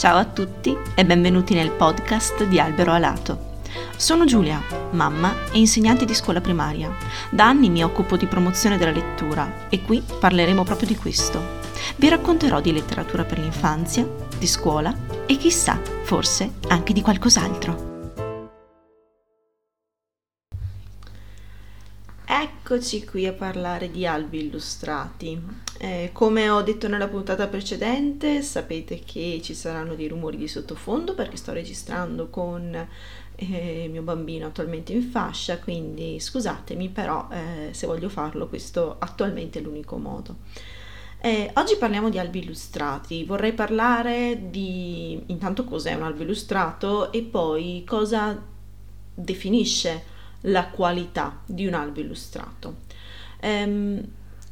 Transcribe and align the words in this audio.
Ciao 0.00 0.16
a 0.16 0.24
tutti 0.24 0.74
e 0.94 1.04
benvenuti 1.04 1.52
nel 1.52 1.72
podcast 1.72 2.44
di 2.44 2.58
Albero 2.58 2.92
Alato. 2.92 3.58
Sono 3.96 4.24
Giulia, 4.24 4.58
mamma 4.92 5.50
e 5.52 5.58
insegnante 5.58 6.06
di 6.06 6.14
scuola 6.14 6.40
primaria. 6.40 6.90
Da 7.28 7.46
anni 7.48 7.68
mi 7.68 7.84
occupo 7.84 8.16
di 8.16 8.24
promozione 8.24 8.78
della 8.78 8.92
lettura 8.92 9.68
e 9.68 9.82
qui 9.82 10.02
parleremo 10.18 10.64
proprio 10.64 10.88
di 10.88 10.96
questo. 10.96 11.58
Vi 11.96 12.08
racconterò 12.08 12.62
di 12.62 12.72
letteratura 12.72 13.24
per 13.24 13.40
l'infanzia, 13.40 14.08
di 14.38 14.46
scuola 14.46 14.96
e 15.26 15.36
chissà, 15.36 15.78
forse 16.04 16.50
anche 16.68 16.94
di 16.94 17.02
qualcos'altro. 17.02 17.89
Eccoci 22.32 23.04
qui 23.04 23.26
a 23.26 23.32
parlare 23.32 23.90
di 23.90 24.06
albi 24.06 24.46
illustrati. 24.46 25.36
Eh, 25.78 26.10
come 26.12 26.48
ho 26.48 26.62
detto 26.62 26.86
nella 26.86 27.08
puntata 27.08 27.48
precedente, 27.48 28.40
sapete 28.42 29.00
che 29.00 29.40
ci 29.42 29.52
saranno 29.52 29.96
dei 29.96 30.06
rumori 30.06 30.36
di 30.36 30.46
sottofondo 30.46 31.14
perché 31.14 31.36
sto 31.36 31.52
registrando 31.52 32.28
con 32.28 32.72
eh, 33.34 33.82
il 33.82 33.90
mio 33.90 34.02
bambino 34.02 34.46
attualmente 34.46 34.92
in 34.92 35.02
fascia, 35.02 35.58
quindi 35.58 36.20
scusatemi, 36.20 36.90
però 36.90 37.26
eh, 37.32 37.74
se 37.74 37.88
voglio 37.88 38.08
farlo 38.08 38.46
questo 38.46 38.94
attualmente 39.00 39.58
è 39.58 39.62
l'unico 39.62 39.96
modo. 39.96 40.36
Eh, 41.20 41.50
oggi 41.54 41.74
parliamo 41.78 42.10
di 42.10 42.20
albi 42.20 42.44
illustrati, 42.44 43.24
vorrei 43.24 43.54
parlare 43.54 44.50
di 44.50 45.20
intanto 45.26 45.64
cos'è 45.64 45.94
un 45.94 46.04
albo 46.04 46.22
illustrato 46.22 47.10
e 47.10 47.22
poi 47.22 47.82
cosa 47.84 48.40
definisce 49.12 50.18
la 50.42 50.66
qualità 50.66 51.40
di 51.44 51.66
un 51.66 51.74
albo 51.74 52.00
illustrato. 52.00 52.76
Um, 53.42 54.02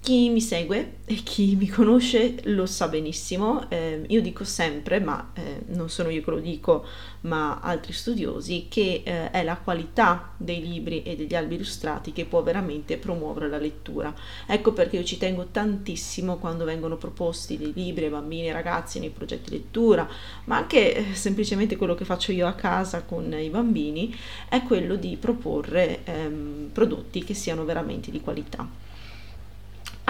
chi 0.09 0.31
mi 0.31 0.41
segue 0.41 1.01
e 1.05 1.17
chi 1.17 1.55
mi 1.55 1.69
conosce 1.69 2.37
lo 2.45 2.65
sa 2.65 2.89
benissimo, 2.89 3.69
eh, 3.69 4.05
io 4.09 4.23
dico 4.23 4.43
sempre, 4.43 5.01
ma 5.01 5.33
eh, 5.35 5.65
non 5.67 5.91
sono 5.91 6.09
io 6.09 6.23
che 6.23 6.31
lo 6.31 6.39
dico, 6.39 6.87
ma 7.23 7.61
altri 7.61 7.93
studiosi, 7.93 8.69
che 8.71 9.03
eh, 9.05 9.31
è 9.31 9.45
la 9.45 9.59
qualità 9.59 10.33
dei 10.39 10.67
libri 10.67 11.03
e 11.03 11.15
degli 11.15 11.35
albi 11.35 11.57
illustrati 11.57 12.13
che 12.13 12.25
può 12.25 12.43
veramente 12.43 12.97
promuovere 12.97 13.51
la 13.51 13.59
lettura. 13.59 14.15
Ecco 14.47 14.73
perché 14.73 14.97
io 14.97 15.05
ci 15.05 15.19
tengo 15.19 15.49
tantissimo 15.53 16.39
quando 16.39 16.65
vengono 16.65 16.97
proposti 16.97 17.59
dei 17.59 17.75
libri 17.75 18.05
ai 18.05 18.11
bambini 18.11 18.49
e 18.49 18.53
ragazzi 18.53 19.01
nei 19.01 19.11
progetti 19.11 19.51
lettura, 19.51 20.09
ma 20.45 20.57
anche 20.57 21.11
eh, 21.11 21.15
semplicemente 21.15 21.77
quello 21.77 21.95
che 21.95 22.07
faccio 22.07 22.33
io 22.33 22.47
a 22.47 22.55
casa 22.55 23.03
con 23.03 23.31
i 23.39 23.51
bambini, 23.51 24.17
è 24.49 24.63
quello 24.63 24.97
di 24.97 25.19
proporre 25.21 26.03
ehm, 26.05 26.71
prodotti 26.73 27.23
che 27.25 27.35
siano 27.35 27.67
veramente 27.67 28.11
di 28.11 28.23
qualità. 28.23 28.88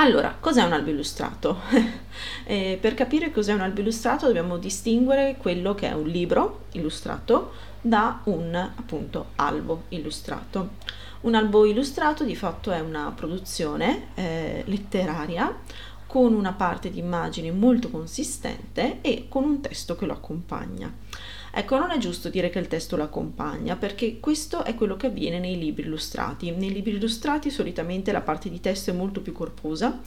Allora, 0.00 0.36
cos'è 0.38 0.62
un 0.62 0.72
albo 0.72 0.90
illustrato? 0.90 1.58
eh, 2.46 2.78
per 2.80 2.94
capire 2.94 3.32
cos'è 3.32 3.52
un 3.52 3.62
albo 3.62 3.80
illustrato 3.80 4.26
dobbiamo 4.26 4.56
distinguere 4.56 5.36
quello 5.36 5.74
che 5.74 5.88
è 5.88 5.92
un 5.92 6.06
libro 6.06 6.66
illustrato 6.72 7.50
da 7.80 8.20
un 8.24 8.54
appunto 8.54 9.30
albo 9.34 9.84
illustrato. 9.88 10.76
Un 11.22 11.34
albo 11.34 11.64
illustrato 11.64 12.22
di 12.22 12.36
fatto 12.36 12.70
è 12.70 12.78
una 12.78 13.12
produzione 13.12 14.10
eh, 14.14 14.62
letteraria 14.66 15.52
con 16.06 16.32
una 16.32 16.52
parte 16.52 16.90
di 16.90 17.00
immagine 17.00 17.50
molto 17.50 17.90
consistente 17.90 18.98
e 19.00 19.26
con 19.28 19.42
un 19.42 19.60
testo 19.60 19.96
che 19.96 20.06
lo 20.06 20.12
accompagna. 20.12 20.94
Ecco, 21.52 21.78
non 21.78 21.90
è 21.90 21.98
giusto 21.98 22.28
dire 22.28 22.50
che 22.50 22.58
il 22.58 22.68
testo 22.68 22.96
lo 22.96 23.02
accompagna, 23.02 23.76
perché 23.76 24.20
questo 24.20 24.64
è 24.64 24.74
quello 24.74 24.96
che 24.96 25.06
avviene 25.06 25.38
nei 25.38 25.58
libri 25.58 25.84
illustrati. 25.84 26.50
Nei 26.50 26.72
libri 26.72 26.92
illustrati 26.92 27.50
solitamente 27.50 28.12
la 28.12 28.20
parte 28.20 28.50
di 28.50 28.60
testo 28.60 28.90
è 28.90 28.94
molto 28.94 29.20
più 29.20 29.32
corposa, 29.32 30.00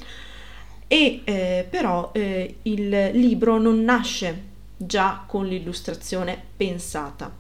e 0.88 1.22
eh, 1.24 1.68
però 1.70 2.12
eh, 2.14 2.58
il 2.64 3.12
libro 3.14 3.58
non 3.58 3.84
nasce 3.84 4.50
già 4.78 5.24
con 5.26 5.46
l'illustrazione 5.46 6.42
pensata 6.58 7.32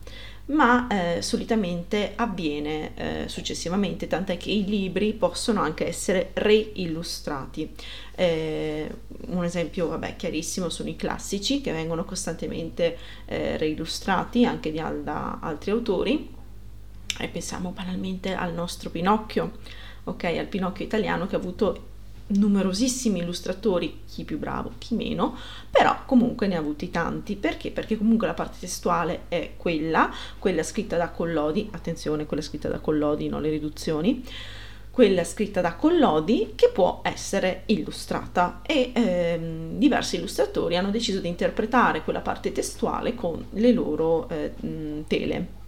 ma 0.45 0.87
eh, 0.87 1.21
solitamente 1.21 2.13
avviene 2.15 2.91
eh, 2.95 3.27
successivamente, 3.27 4.07
tant'è 4.07 4.37
che 4.37 4.51
i 4.51 4.65
libri 4.65 5.13
possono 5.13 5.61
anche 5.61 5.87
essere 5.87 6.31
reillustrati. 6.33 7.71
Eh, 8.15 8.89
un 9.27 9.43
esempio 9.43 9.87
vabbè, 9.87 10.15
chiarissimo 10.15 10.69
sono 10.69 10.89
i 10.89 10.95
classici 10.95 11.61
che 11.61 11.71
vengono 11.71 12.03
costantemente 12.03 12.97
eh, 13.25 13.57
reillustrati 13.57 14.45
anche 14.45 14.73
da, 14.73 14.89
da 14.89 15.39
altri 15.41 15.71
autori 15.71 16.29
e 17.17 17.27
pensiamo 17.27 17.71
banalmente 17.71 18.33
al 18.33 18.53
nostro 18.53 18.89
Pinocchio, 18.89 19.59
ok, 20.03 20.23
al 20.23 20.47
Pinocchio 20.47 20.85
italiano 20.85 21.27
che 21.27 21.35
ha 21.35 21.39
avuto 21.39 21.89
numerosissimi 22.35 23.19
illustratori, 23.19 24.01
chi 24.07 24.23
più 24.23 24.37
bravo, 24.37 24.71
chi 24.77 24.95
meno, 24.95 25.35
però 25.69 26.05
comunque 26.05 26.47
ne 26.47 26.55
ha 26.55 26.59
avuti 26.59 26.89
tanti. 26.89 27.35
Perché? 27.35 27.71
Perché 27.71 27.97
comunque 27.97 28.27
la 28.27 28.33
parte 28.33 28.57
testuale 28.59 29.23
è 29.27 29.53
quella, 29.57 30.11
quella 30.39 30.63
scritta 30.63 30.97
da 30.97 31.09
Collodi, 31.09 31.69
attenzione, 31.71 32.25
quella 32.25 32.43
scritta 32.43 32.69
da 32.69 32.79
Collodi, 32.79 33.27
non 33.29 33.41
le 33.41 33.49
riduzioni, 33.49 34.23
quella 34.91 35.23
scritta 35.23 35.61
da 35.61 35.75
Collodi 35.75 36.51
che 36.55 36.69
può 36.69 36.99
essere 37.03 37.63
illustrata 37.67 38.61
e 38.61 38.91
ehm, 38.93 39.77
diversi 39.77 40.17
illustratori 40.17 40.75
hanno 40.75 40.91
deciso 40.91 41.21
di 41.21 41.29
interpretare 41.29 42.03
quella 42.03 42.19
parte 42.19 42.51
testuale 42.51 43.15
con 43.15 43.45
le 43.51 43.71
loro 43.71 44.27
eh, 44.29 44.53
tele. 45.07 45.59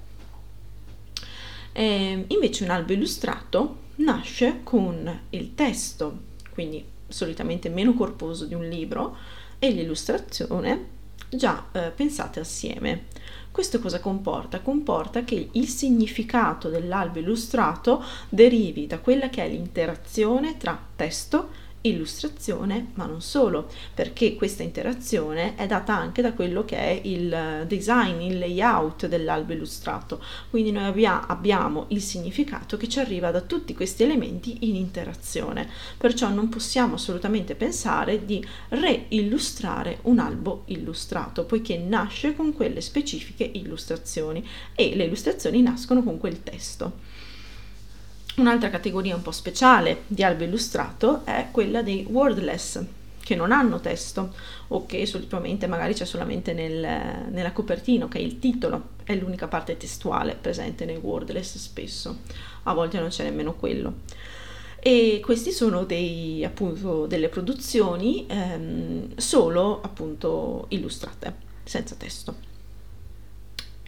E, 1.72 2.26
invece 2.28 2.64
un 2.66 2.70
albo 2.70 2.92
illustrato 2.92 3.78
nasce 3.96 4.60
con 4.64 5.22
il 5.30 5.56
testo 5.56 6.32
quindi 6.54 6.86
solitamente 7.08 7.70
meno 7.70 7.94
corposo 7.94 8.46
di 8.46 8.54
un 8.54 8.68
libro, 8.68 9.18
e 9.60 9.72
l'illustrazione 9.72 10.88
già 11.30 11.68
eh, 11.72 11.92
pensate 11.96 12.40
assieme. 12.40 13.06
Questo 13.52 13.80
cosa 13.80 14.00
comporta? 14.00 14.62
Comporta 14.62 15.24
che 15.24 15.50
il 15.52 15.68
significato 15.68 16.70
dell'albo 16.70 17.20
illustrato 17.20 18.04
derivi 18.30 18.88
da 18.88 19.00
quella 19.00 19.30
che 19.30 19.44
è 19.44 19.48
l'interazione 19.48 20.58
tra 20.58 20.78
testo 20.96 21.50
illustrazione, 21.84 22.92
ma 22.96 23.06
non 23.06 23.22
solo, 23.22 23.70
perché 23.94 24.36
questa 24.36 24.64
interazione 24.64 25.56
è 25.56 25.68
data 25.68 25.96
anche 25.96 26.22
da 26.22 26.34
quello 26.34 26.66
che 26.66 26.78
è 26.78 27.02
il 27.04 27.66
design, 27.68 28.22
il 28.22 28.40
layout 28.40 29.08
dell'albo 29.08 29.54
illustrato. 29.54 30.22
Quindi 30.50 30.72
noi 30.72 30.86
abbia, 30.86 31.28
abbiamo 31.28 31.86
il 31.90 32.02
significato 32.02 32.78
che 32.78 32.88
ci 32.88 33.00
arriva 33.00 33.32
da 33.32 33.42
tutti 33.42 33.74
questi 33.74 34.04
elementi 34.04 34.58
in 34.62 34.76
interazione. 34.76 35.70
Perciò 35.98 36.30
non 36.30 36.50
possiamo 36.50 36.96
assolutamente 36.96 37.56
pensare 37.56 38.26
di 38.26 38.46
reillustrare 38.70 40.00
un 40.04 40.20
albo 40.20 40.64
illustrato, 40.66 41.46
poiché 41.46 41.78
nasce 41.78 42.36
con 42.36 42.54
quelle 42.54 42.82
specifiche 42.82 43.50
illustrazioni 43.54 44.46
e 44.76 44.96
le 44.96 45.06
illustrazioni 45.06 45.62
nascono 45.62 46.04
con 46.04 46.18
quel 46.18 46.44
testo. 46.44 47.12
Un'altra 48.36 48.72
categoria 48.72 49.16
un 49.16 49.22
po' 49.22 49.32
speciale 49.32 50.04
di 50.08 50.24
albo 50.24 50.44
illustrato 50.44 51.24
è 51.24 51.50
quella 51.52 51.84
dei 51.84 52.04
wordless, 52.10 52.84
che 53.20 53.36
non 53.36 53.52
hanno 53.52 53.80
testo 53.80 54.34
o 54.70 54.88
che 54.88 55.06
solitamente 55.06 55.68
magari 55.68 55.94
c'è 55.94 56.06
solamente 56.06 56.52
nel, 56.54 57.28
nella 57.30 57.52
copertina, 57.52 58.08
che 58.08 58.18
è 58.18 58.22
il 58.22 58.40
titolo, 58.40 58.90
è 59.04 59.16
l'unica 59.16 59.48
parte 59.48 59.78
testuale 59.78 60.36
presente 60.40 60.84
nei 60.86 60.98
wordless 60.98 61.58
spesso, 61.58 62.22
a 62.64 62.74
volte 62.74 63.00
non 63.00 63.10
c'è 63.10 63.24
nemmeno 63.24 63.54
quello. 63.54 64.00
E 64.80 65.22
questi 65.24 65.52
sono 65.52 65.86
dei, 65.86 66.44
appunto, 66.44 67.06
delle 67.06 67.30
produzioni 67.30 68.26
ehm, 68.28 69.16
solo 69.16 69.80
appunto 69.84 70.66
illustrate, 70.70 71.36
senza 71.64 71.94
testo. 71.96 72.53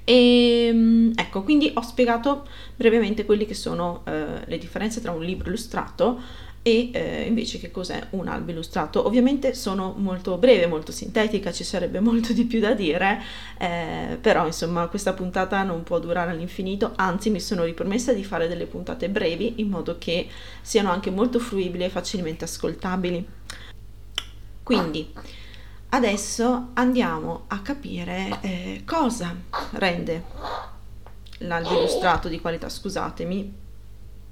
E 0.06 0.68
ehm, 0.68 1.14
ecco, 1.16 1.44
quindi 1.44 1.72
ho 1.74 1.82
spiegato 1.82 2.48
brevemente 2.76 3.26
quelle 3.26 3.46
che 3.46 3.56
sono 3.56 4.04
eh, 4.06 4.46
le 4.46 4.58
differenze 4.58 5.02
tra 5.02 5.12
un 5.12 5.24
libro 5.24 5.50
illustrato 5.50 6.22
e 6.68 6.90
eh, 6.94 7.26
invece 7.28 7.60
che 7.60 7.70
cos'è 7.70 8.08
un 8.12 8.28
albo 8.28 8.52
illustrato. 8.52 9.06
Ovviamente 9.06 9.54
sono 9.54 9.94
molto 9.98 10.38
breve, 10.38 10.66
molto 10.68 10.92
sintetica, 10.92 11.52
ci 11.52 11.64
sarebbe 11.64 12.00
molto 12.02 12.34
di 12.34 12.46
più 12.46 12.60
da 12.60 12.74
dire, 12.74 13.22
eh, 13.60 14.18
però 14.22 14.46
insomma 14.46 14.88
questa 14.88 15.14
puntata 15.14 15.62
non 15.64 15.84
può 15.84 16.00
durare 16.00 16.32
all'infinito, 16.32 16.94
anzi 16.96 17.30
mi 17.30 17.40
sono 17.40 17.64
ripromessa 17.64 18.14
di 18.14 18.24
fare 18.24 18.48
delle 18.48 18.66
puntate 18.66 19.10
brevi 19.10 19.56
in 19.58 19.70
modo 19.70 19.98
che 20.00 20.28
siano 20.62 20.90
anche 20.90 21.12
molto 21.12 21.40
fruibili 21.40 21.84
e 21.84 21.90
facilmente 21.90 22.46
ascoltabili. 22.46 23.28
Quindi 24.64 25.14
Adesso 25.96 26.72
andiamo 26.74 27.46
a 27.48 27.62
capire 27.62 28.40
eh, 28.42 28.82
cosa 28.86 29.34
rende 29.76 30.24
l'albo 31.38 31.78
illustrato 31.78 32.28
di 32.28 32.42
qualità, 32.42 32.68
scusatemi, 32.68 33.54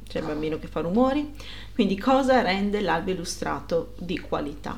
c'è 0.05 0.19
il 0.19 0.25
bambino 0.25 0.59
che 0.59 0.67
fa 0.67 0.81
rumori, 0.81 1.33
quindi 1.73 1.97
cosa 1.97 2.41
rende 2.41 2.81
l'albo 2.81 3.11
illustrato 3.11 3.93
di 3.97 4.19
qualità. 4.19 4.77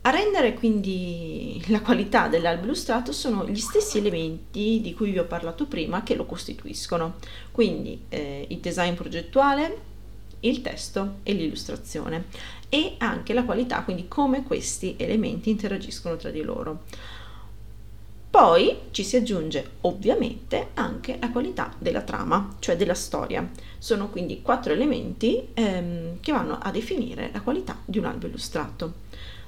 A 0.00 0.10
rendere 0.10 0.54
quindi 0.54 1.62
la 1.68 1.80
qualità 1.80 2.26
dell'albo 2.26 2.64
illustrato 2.64 3.12
sono 3.12 3.46
gli 3.46 3.60
stessi 3.60 3.98
elementi 3.98 4.80
di 4.82 4.94
cui 4.94 5.12
vi 5.12 5.20
ho 5.20 5.26
parlato 5.26 5.66
prima 5.66 6.02
che 6.02 6.16
lo 6.16 6.26
costituiscono, 6.26 7.18
quindi 7.52 8.06
eh, 8.08 8.46
il 8.48 8.58
design 8.58 8.94
progettuale, 8.94 9.92
il 10.40 10.60
testo 10.60 11.18
e 11.22 11.32
l'illustrazione 11.34 12.24
e 12.74 12.96
anche 12.98 13.32
la 13.34 13.44
qualità, 13.44 13.84
quindi 13.84 14.08
come 14.08 14.42
questi 14.42 14.96
elementi 14.98 15.48
interagiscono 15.48 16.16
tra 16.16 16.30
di 16.30 16.42
loro. 16.42 16.82
Poi 18.28 18.78
ci 18.90 19.04
si 19.04 19.14
aggiunge 19.14 19.74
ovviamente 19.82 20.70
anche 20.74 21.16
la 21.20 21.30
qualità 21.30 21.72
della 21.78 22.00
trama, 22.00 22.56
cioè 22.58 22.76
della 22.76 22.94
storia. 22.94 23.48
Sono 23.78 24.08
quindi 24.08 24.42
quattro 24.42 24.72
elementi 24.72 25.50
ehm, 25.54 26.18
che 26.18 26.32
vanno 26.32 26.58
a 26.58 26.72
definire 26.72 27.30
la 27.32 27.42
qualità 27.42 27.78
di 27.84 27.98
un 27.98 28.06
albo 28.06 28.26
illustrato. 28.26 28.92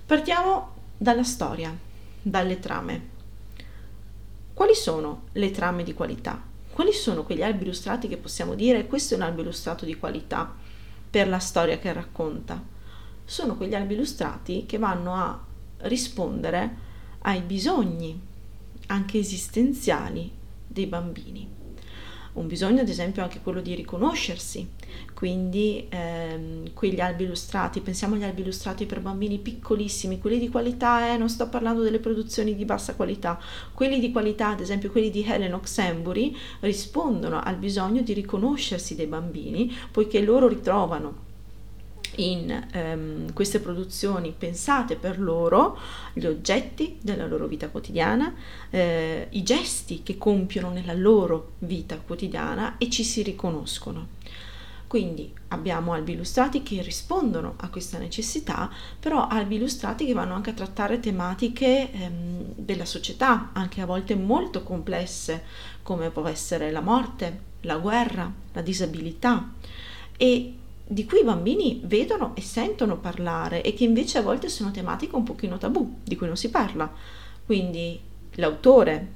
Partiamo 0.07 0.75
dalla 0.97 1.25
storia, 1.25 1.77
dalle 2.23 2.61
trame. 2.61 3.09
Quali 4.55 4.77
sono 4.77 5.23
le 5.33 5.51
trame 5.51 5.83
di 5.83 5.95
qualità? 5.95 6.41
Quali 6.71 6.93
sono 6.93 7.25
quegli 7.25 7.43
albi 7.43 7.65
illustrati 7.65 8.07
che 8.07 8.19
possiamo 8.19 8.55
dire 8.55 8.87
questo 8.87 9.15
è 9.15 9.17
un 9.17 9.25
albo 9.25 9.41
illustrato 9.41 9.85
di 9.85 9.97
qualità 9.97 10.55
per 11.11 11.27
la 11.27 11.41
storia 11.41 11.79
che 11.79 11.93
racconta? 11.93 12.75
Sono 13.29 13.57
quegli 13.57 13.75
albi 13.75 13.95
illustrati 13.95 14.67
che 14.67 14.79
vanno 14.79 15.13
a 15.13 15.45
rispondere 15.79 16.77
ai 17.23 17.41
bisogni 17.41 18.19
anche 18.87 19.19
esistenziali 19.19 20.31
dei 20.65 20.87
bambini. 20.87 21.55
Un 22.35 22.47
bisogno 22.47 22.83
ad 22.83 22.89
esempio 22.89 23.25
anche 23.25 23.41
quello 23.43 23.61
di 23.61 23.75
riconoscersi, 23.75 24.69
quindi 25.13 25.87
ehm, 25.89 26.73
quegli 26.73 27.01
albi 27.01 27.25
illustrati, 27.25 27.81
pensiamo 27.81 28.15
agli 28.15 28.23
albi 28.23 28.43
illustrati 28.43 28.87
per 28.87 29.01
bambini 29.01 29.39
piccolissimi, 29.39 30.21
quelli 30.21 30.39
di 30.39 30.49
qualità, 30.49 31.13
eh, 31.13 31.17
non 31.17 31.29
sto 31.29 31.49
parlando 31.49 31.83
delle 31.83 31.99
produzioni 31.99 32.55
di 32.55 32.65
bassa 32.65 32.95
qualità, 32.95 33.41
quelli 33.75 33.99
di 33.99 34.13
qualità, 34.13 34.51
ad 34.51 34.61
esempio 34.61 34.93
quelli 34.93 35.11
di 35.11 35.25
Helen 35.25 35.55
Oxenbury, 35.55 36.37
rispondono 36.61 37.41
al 37.41 37.57
bisogno 37.57 38.03
di 38.03 38.13
riconoscersi 38.13 38.95
dei 38.95 39.07
bambini, 39.07 39.75
poiché 39.91 40.21
loro 40.21 40.47
ritrovano 40.47 41.26
in 42.17 42.67
ehm, 42.73 43.33
queste 43.33 43.61
produzioni 43.61 44.35
pensate 44.37 44.97
per 44.97 45.21
loro, 45.21 45.79
gli 46.13 46.27
oggetti 46.27 46.99
della 47.01 47.27
loro 47.27 47.47
vita 47.47 47.69
quotidiana, 47.69 48.35
eh, 48.71 49.29
i 49.31 49.43
gesti 49.43 50.03
che 50.03 50.19
compiono 50.19 50.71
nella 50.71 50.95
loro 50.95 51.53
vita 51.59 51.99
quotidiana 51.99 52.79
e 52.79 52.91
ci 52.91 53.05
si 53.05 53.23
riconoscono. 53.23 54.15
Quindi 54.87 55.33
abbiamo 55.49 55.93
albi 55.93 56.13
illustrati 56.13 56.63
che 56.63 56.81
rispondono 56.81 57.55
a 57.57 57.69
questa 57.71 57.99
necessità, 57.99 58.71
però 59.01 59.27
albi 59.27 59.57
illustrati 59.57 60.07
che 60.07 60.13
vanno 60.13 60.35
anche 60.35 60.51
a 60.51 60.55
trattare 60.55 61.01
tematiche 61.01 61.91
ehm, 61.91 62.55
della 62.55 62.85
società, 62.85 63.51
anche 63.53 63.81
a 63.81 63.87
volte 63.87 64.15
molto 64.15 64.63
complesse, 64.63 65.43
come 65.83 66.11
può 66.11 66.27
essere 66.29 66.71
la 66.71 66.81
morte, 66.81 67.41
la 67.63 67.79
guerra, 67.79 68.33
la 68.53 68.63
disabilità. 68.63 69.53
E 70.17 70.55
di 70.89 71.05
cui 71.05 71.21
i 71.21 71.25
bambini 71.25 71.81
vedono 71.85 72.35
e 72.37 72.41
sentono 72.41 72.99
parlare 72.99 73.63
e 73.63 73.75
che 73.75 73.85
invece 73.85 74.19
a 74.19 74.23
volte 74.23 74.49
sono 74.49 74.71
tematiche 74.71 75.17
un 75.17 75.25
pochino 75.25 75.59
tabù, 75.59 75.99
di 76.05 76.17
cui 76.17 76.27
non 76.27 76.37
si 76.37 76.49
parla. 76.49 76.91
Quindi 77.45 77.99
l'autore 78.35 79.13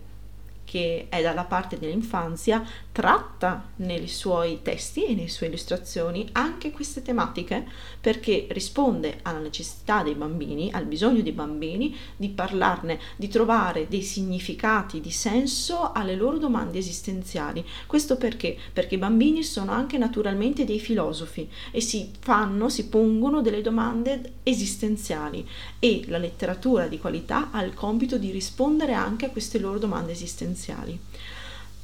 che 0.71 1.07
è 1.09 1.21
dalla 1.21 1.43
parte 1.43 1.81
dell'infanzia, 1.81 2.65
tratta 2.93 3.71
nei 3.77 4.07
suoi 4.07 4.61
testi 4.63 5.05
e 5.05 5.15
nelle 5.17 5.29
sue 5.29 5.49
illustrazioni 5.49 6.29
anche 6.31 6.71
queste 6.71 7.03
tematiche 7.03 7.67
perché 8.01 8.47
risponde 8.51 9.19
alla 9.23 9.41
necessità 9.41 10.05
dei 10.05 10.15
bambini, 10.15 10.71
al 10.71 10.85
bisogno 10.85 11.23
dei 11.23 11.33
bambini 11.33 11.97
di 12.15 12.29
parlarne, 12.29 13.01
di 13.17 13.27
trovare 13.27 13.89
dei 13.89 14.03
significati 14.03 15.01
di 15.01 15.11
senso 15.11 15.91
alle 15.91 16.15
loro 16.15 16.39
domande 16.39 16.79
esistenziali. 16.79 17.67
Questo 17.89 18.17
perché? 18.17 18.57
Perché 18.73 18.95
i 18.95 18.99
bambini 18.99 19.43
sono 19.43 19.73
anche 19.73 19.99
naturalmente 19.99 20.65
dei 20.65 20.79
filosofi 20.79 21.51
e 21.73 21.81
si 21.81 22.13
fanno, 22.21 22.69
si 22.69 22.87
pongono 22.87 23.41
delle 23.41 23.61
domande 23.61 24.35
esistenziali 24.45 25.45
e 25.81 26.05
la 26.07 26.19
letteratura 26.19 26.87
di 26.87 27.01
qualità 27.01 27.51
ha 27.51 27.61
il 27.65 27.75
compito 27.75 28.19
di 28.19 28.31
rispondere 28.31 28.93
anche 28.93 29.27
a 29.27 29.31
queste 29.31 29.59
loro 29.59 29.81
domande 29.81 30.13
esistenziali 30.13 30.59
esistenziali. 30.61 31.01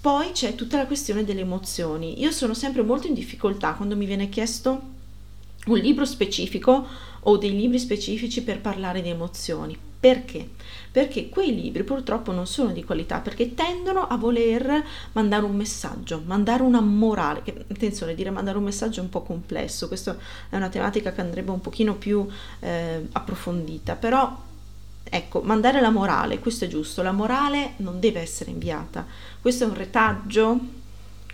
Poi 0.00 0.31
c'è 0.32 0.55
tutta 0.55 0.76
la 0.76 0.87
questione 0.87 1.25
delle 1.25 1.40
emozioni. 1.40 2.20
Io 2.20 2.31
sono 2.31 2.55
sempre 2.55 2.82
molto 2.82 3.06
in 3.06 3.14
difficoltà 3.14 3.73
quando 3.73 3.96
mi 3.96 4.06
viene 4.06 4.28
chiesto 4.28 4.94
un 5.67 5.78
libro 5.78 6.05
specifico 6.05 6.87
o 7.20 7.37
dei 7.38 7.56
libri 7.56 7.78
specifici 7.78 8.43
per 8.43 8.61
parlare 8.61 9.02
di 9.02 9.08
emozioni. 9.08 9.76
Perché? 9.99 10.49
Perché 10.93 11.28
quei 11.28 11.52
libri 11.52 11.82
purtroppo 11.82 12.31
non 12.31 12.46
sono 12.46 12.70
di 12.70 12.84
qualità, 12.84 13.19
perché 13.19 13.55
tendono 13.55 14.06
a 14.06 14.17
voler 14.17 14.84
mandare 15.12 15.44
un 15.44 15.56
messaggio, 15.56 16.22
mandare 16.25 16.62
una 16.62 16.81
morale, 16.81 17.43
che 17.43 17.64
attenzione, 17.69 18.14
dire 18.14 18.31
mandare 18.31 18.58
un 18.58 18.64
messaggio 18.64 19.00
è 19.00 19.02
un 19.02 19.08
po' 19.08 19.22
complesso, 19.22 19.88
questa 19.88 20.17
è 20.49 20.55
una 20.55 20.69
tematica 20.69 21.12
che 21.12 21.22
andrebbe 21.22 21.50
un 21.50 21.61
pochino 21.61 21.96
più 21.96 22.25
eh, 22.61 23.08
approfondita, 23.11 23.96
però 23.96 24.44
Ecco, 25.08 25.41
mandare 25.41 25.81
la 25.81 25.91
morale, 25.91 26.41
questo 26.41 26.64
è 26.64 26.69
giusto, 26.69 27.03
la 27.03 27.12
morale 27.12 27.75
non 27.76 28.00
deve 28.00 28.20
essere 28.20 28.50
inviata. 28.50 29.06
Questo 29.41 29.64
è 29.64 29.67
un 29.67 29.75
retaggio 29.75 30.58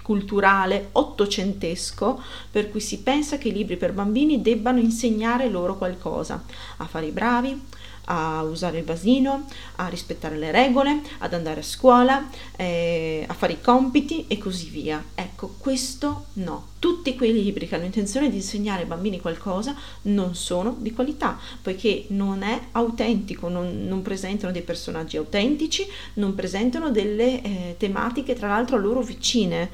culturale 0.03 0.89
ottocentesco 0.93 2.21
per 2.51 2.71
cui 2.71 2.81
si 2.81 2.99
pensa 2.99 3.39
che 3.39 3.49
i 3.49 3.53
libri 3.53 3.77
per 3.77 3.93
bambini 3.93 4.43
debbano 4.43 4.79
insegnare 4.79 5.49
loro 5.49 5.79
qualcosa, 5.79 6.45
a 6.79 6.85
fare 6.87 7.07
i 7.07 7.13
bravi, 7.13 7.61
a 8.07 8.43
usare 8.43 8.79
il 8.79 8.85
vasino, 8.85 9.47
a 9.77 9.89
rispettare 9.89 10.37
le 10.37 10.51
regole, 10.51 11.01
ad 11.19 11.35
andare 11.35 11.61
a 11.61 11.63
scuola, 11.63 12.29
eh, 12.57 13.25
a 13.27 13.35
fare 13.35 13.55
i 13.55 13.61
compiti 13.61 14.27
e 14.29 14.39
così 14.39 14.69
via. 14.69 15.03
Ecco, 15.15 15.55
questo 15.59 16.27
no. 16.35 16.71
Tutti 16.79 17.15
quei 17.15 17.33
libri 17.33 17.69
che 17.69 17.77
hanno 17.77 17.85
intenzione 17.85 18.29
di 18.29 18.37
insegnare 18.37 18.83
ai 18.83 18.89
bambini 18.89 19.21
qualcosa 19.21 19.75
non 20.03 20.35
sono 20.35 20.77
di 20.79 20.93
qualità, 20.93 21.39
poiché 21.63 22.07
non 22.09 22.43
è 22.43 22.61
autentico, 22.73 23.49
non, 23.49 23.87
non 23.87 24.03
presentano 24.03 24.53
dei 24.53 24.63
personaggi 24.63 25.17
autentici, 25.17 25.87
non 26.15 26.35
presentano 26.35 26.91
delle 26.91 27.41
eh, 27.43 27.75
tematiche 27.79 28.35
tra 28.35 28.49
l'altro 28.49 28.77
a 28.77 28.81
loro 28.81 29.01
vicine 29.01 29.71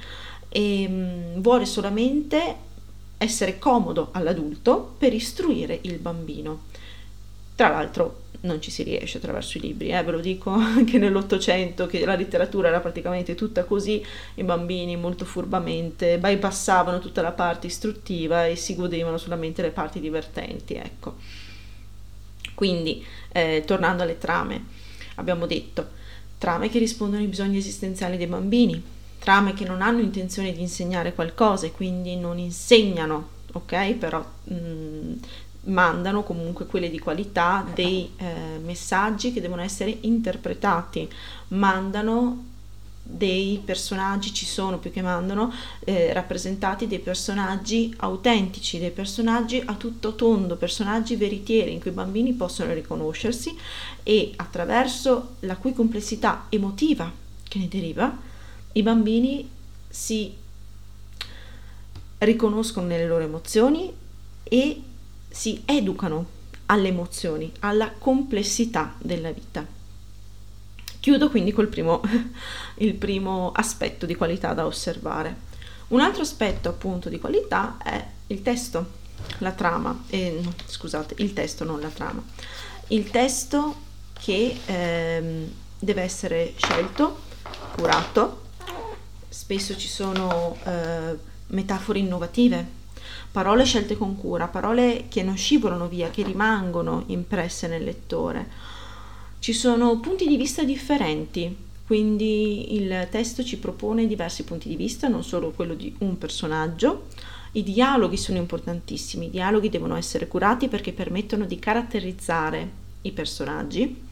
e 0.51 0.87
mh, 0.87 0.93
mm, 0.93 1.41
vuole 1.41 1.65
solamente 1.65 2.67
essere 3.19 3.59
comodo 3.59 4.09
all'adulto 4.13 4.95
per 4.97 5.13
istruire 5.13 5.79
il 5.83 5.99
bambino. 5.99 6.67
Tra 7.59 7.71
l'altro 7.71 8.27
non 8.43 8.63
ci 8.63 8.71
si 8.71 8.85
riesce 8.85 9.19
attraverso 9.19 9.59
i 9.59 9.63
libri, 9.63 9.89
eh, 9.89 10.01
ve 10.05 10.13
lo 10.13 10.21
dico 10.21 10.51
anche 10.55 10.97
nell'Ottocento 10.97 11.89
che 11.89 12.05
la 12.05 12.15
letteratura 12.15 12.69
era 12.69 12.79
praticamente 12.79 13.35
tutta 13.35 13.65
così, 13.65 14.01
i 14.35 14.45
bambini 14.45 14.97
molto 14.97 15.25
furbamente 15.25 16.19
bypassavano 16.19 17.01
tutta 17.01 17.21
la 17.21 17.33
parte 17.33 17.67
istruttiva 17.67 18.47
e 18.47 18.55
si 18.55 18.77
godevano 18.77 19.19
solamente 19.19 19.61
le 19.61 19.71
parti 19.71 19.99
divertenti, 19.99 20.75
ecco. 20.75 21.17
Quindi, 22.55 23.05
eh, 23.33 23.65
tornando 23.67 24.05
alle 24.05 24.19
trame, 24.19 24.65
abbiamo 25.17 25.47
detto 25.47 25.89
trame 26.39 26.69
che 26.69 26.79
rispondono 26.79 27.23
ai 27.23 27.29
bisogni 27.29 27.57
esistenziali 27.57 28.17
dei 28.17 28.29
bambini, 28.29 28.81
trame 29.19 29.53
che 29.53 29.65
non 29.65 29.83
hanno 29.83 29.99
intenzione 29.99 30.53
di 30.53 30.61
insegnare 30.61 31.13
qualcosa 31.13 31.67
e 31.67 31.73
quindi 31.73 32.15
non 32.15 32.39
insegnano, 32.39 33.31
ok? 33.55 33.95
Però 33.95 34.25
mh, 34.45 34.55
mm, 34.55 35.13
mandano 35.69 36.23
comunque 36.23 36.67
quelle 36.67 36.91
di 36.91 36.99
qualità 36.99 37.67
dei 37.75 38.11
eh, 38.17 38.59
messaggi 38.63 39.33
che 39.33 39.41
devono 39.41 39.63
essere 39.63 39.97
interpretati, 40.03 41.09
mandano 41.49 42.45
dei 43.11 43.63
personaggi, 43.65 44.35
ci 44.35 44.45
sono 44.45 44.79
più 44.79 44.91
che 44.91 45.01
mandano, 45.01 45.51
eh, 45.81 46.13
rappresentati 46.13 46.87
dei 46.87 46.99
personaggi 46.99 47.95
autentici, 47.99 48.79
dei 48.79 48.91
personaggi 48.91 49.63
a 49.65 49.75
tutto 49.75 50.15
tondo, 50.15 50.57
personaggi 50.57 51.17
veritieri 51.17 51.73
in 51.73 51.81
cui 51.81 51.91
i 51.91 51.95
bambini 51.95 52.35
possono 52.35 52.75
riconoscersi 52.75 53.57
e 54.03 54.33
attraverso 54.37 55.37
la 55.41 55.57
cui 55.57 55.73
complessità 55.73 56.47
emotiva 56.51 57.11
che 57.49 57.59
ne 57.59 57.69
deriva, 57.69 58.15
i 58.73 58.83
bambini 58.83 59.49
si 59.89 60.35
riconoscono 62.19 62.87
nelle 62.87 63.07
loro 63.07 63.25
emozioni 63.25 63.91
e 64.43 64.83
si 65.29 65.63
educano 65.65 66.37
alle 66.67 66.89
emozioni, 66.89 67.53
alla 67.61 67.93
complessità 67.97 68.95
della 68.99 69.31
vita. 69.31 69.65
Chiudo 71.01 71.31
quindi 71.31 71.53
col 71.53 71.69
primo, 71.69 72.03
il 72.77 72.95
primo 72.95 73.53
aspetto 73.53 74.07
di 74.07 74.15
qualità 74.15 74.53
da 74.53 74.67
osservare. 74.67 75.47
Un 75.89 76.01
altro 76.01 76.23
aspetto 76.23 76.69
appunto 76.69 77.09
di 77.09 77.19
qualità 77.19 77.79
è 77.83 78.05
il 78.27 78.43
testo, 78.43 78.97
la 79.39 79.53
trama, 79.53 80.05
eh, 80.09 80.41
no, 80.43 80.53
scusate, 80.67 81.15
il 81.19 81.33
testo, 81.33 81.65
non 81.65 81.81
la 81.81 81.89
trama. 81.89 82.23
Il 82.89 83.11
testo 83.11 83.87
che 84.21 84.59
ehm, 84.67 85.51
deve 85.79 86.03
essere 86.03 86.53
scelto, 86.57 87.21
curato, 87.77 88.43
spesso 89.29 89.77
ci 89.77 89.89
sono 89.89 90.57
eh, 90.65 91.17
metafore 91.49 92.01
innovative 92.01 92.77
parole 93.31 93.65
scelte 93.65 93.97
con 93.97 94.17
cura, 94.17 94.49
parole 94.49 95.05
che 95.09 95.23
non 95.23 95.37
scivolano 95.37 95.89
via, 95.89 96.11
che 96.11 96.23
rimangono 96.23 97.05
impresse 97.07 97.69
nel 97.69 97.85
lettore. 97.85 98.49
Ci 99.39 99.53
sono 99.53 99.99
punti 100.01 100.27
di 100.27 100.37
vista 100.37 100.65
differenti, 100.65 101.55
quindi 101.87 102.75
il 102.75 103.07
testo 103.11 103.45
ci 103.45 103.59
propone 103.59 104.07
diversi 104.07 104.45
punti 104.45 104.69
di 104.69 104.77
vista, 104.77 105.09
non 105.09 105.23
solo 105.23 105.51
quello 105.51 105.75
di 105.75 105.95
un 105.99 106.19
personaggio. 106.19 107.07
I 107.53 107.63
dialoghi 107.63 108.17
sono 108.17 108.39
importantissimi, 108.39 109.27
i 109.27 109.31
dialoghi 109.31 109.69
devono 109.69 109.97
essere 109.97 110.29
curati 110.29 110.69
perché 110.69 110.93
permettono 110.93 111.45
di 111.45 111.59
caratterizzare 111.59 112.71
i 113.03 113.13
personaggi 113.13 114.07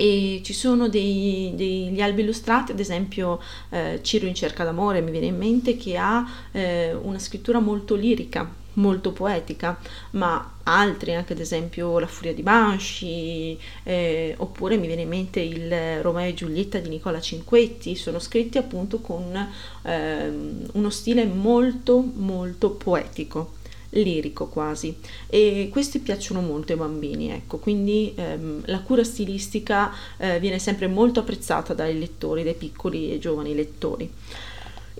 e 0.00 0.42
ci 0.44 0.52
sono 0.52 0.88
dei, 0.88 1.52
degli 1.56 2.00
albi 2.00 2.22
illustrati, 2.22 2.70
ad 2.70 2.78
esempio 2.78 3.40
eh, 3.70 3.98
Ciro 4.02 4.26
in 4.26 4.34
cerca 4.36 4.62
d'amore 4.62 5.00
mi 5.00 5.10
viene 5.10 5.26
in 5.26 5.36
mente 5.36 5.76
che 5.76 5.96
ha 5.96 6.24
eh, 6.52 6.94
una 6.94 7.18
scrittura 7.18 7.58
molto 7.58 7.96
lirica, 7.96 8.48
molto 8.74 9.10
poetica, 9.10 9.76
ma 10.12 10.58
altri, 10.62 11.16
anche 11.16 11.32
ad 11.32 11.40
esempio 11.40 11.98
La 11.98 12.06
furia 12.06 12.32
di 12.32 12.42
Banshee, 12.42 13.58
eh, 13.82 14.34
oppure 14.38 14.76
mi 14.76 14.86
viene 14.86 15.02
in 15.02 15.08
mente 15.08 15.40
il 15.40 16.00
Romeo 16.00 16.28
e 16.28 16.34
Giulietta 16.34 16.78
di 16.78 16.90
Nicola 16.90 17.20
Cinquetti, 17.20 17.96
sono 17.96 18.20
scritti 18.20 18.56
appunto 18.56 19.00
con 19.00 19.34
eh, 19.82 20.28
uno 20.74 20.90
stile 20.90 21.24
molto 21.24 22.00
molto 22.14 22.70
poetico 22.70 23.56
lirico 23.90 24.46
quasi. 24.46 24.96
E 25.26 25.68
questi 25.70 25.98
piacciono 26.00 26.40
molto 26.40 26.72
ai 26.72 26.78
bambini 26.78 27.30
ecco 27.30 27.58
quindi 27.58 28.12
ehm, 28.14 28.62
la 28.66 28.80
cura 28.80 29.04
stilistica 29.04 29.92
eh, 30.16 30.38
viene 30.40 30.58
sempre 30.58 30.86
molto 30.86 31.20
apprezzata 31.20 31.74
dai 31.74 31.98
lettori 31.98 32.42
dai 32.42 32.54
piccoli 32.54 33.12
e 33.12 33.18
giovani 33.18 33.54
lettori. 33.54 34.10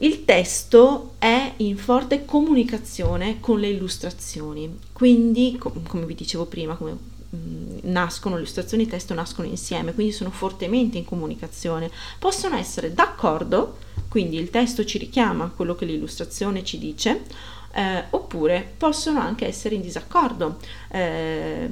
Il 0.00 0.25
testo 0.25 1.14
è 1.18 1.54
in 1.57 1.76
forte 1.76 2.25
comunicazione 2.25 3.38
con 3.40 3.59
le 3.59 3.68
illustrazioni 3.68 4.78
quindi 4.92 5.57
com- 5.59 5.83
come 5.87 6.07
vi 6.07 6.14
dicevo 6.14 6.47
prima 6.47 6.76
come 6.76 6.97
mm, 7.35 7.78
nascono 7.83 8.37
le 8.37 8.42
illustrazioni 8.42 8.85
e 8.85 8.87
il 8.87 8.92
testo 8.92 9.12
nascono 9.14 9.49
insieme 9.49 9.92
quindi 9.92 10.12
sono 10.12 10.30
fortemente 10.30 10.99
in 10.99 11.04
comunicazione. 11.04 11.90
Possono 12.18 12.57
essere 12.57 12.95
d'accordo 12.95 13.87
quindi 14.09 14.38
il 14.38 14.49
testo 14.49 14.85
ci 14.85 14.97
richiama 14.97 15.52
quello 15.54 15.75
che 15.75 15.85
l'illustrazione 15.85 16.64
ci 16.64 16.78
dice 16.78 17.25
eh, 17.73 18.05
oppure 18.11 18.75
possono 18.77 19.21
anche 19.21 19.47
essere 19.47 19.75
in 19.75 19.81
disaccordo, 19.81 20.59
eh, 20.91 21.69